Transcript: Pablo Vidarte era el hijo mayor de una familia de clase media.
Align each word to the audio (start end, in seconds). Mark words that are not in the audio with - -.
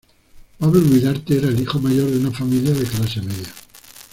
Pablo 0.57 0.81
Vidarte 0.81 1.37
era 1.37 1.47
el 1.49 1.59
hijo 1.61 1.79
mayor 1.79 2.09
de 2.09 2.17
una 2.17 2.31
familia 2.31 2.71
de 2.73 2.85
clase 2.87 3.21
media. 3.21 3.53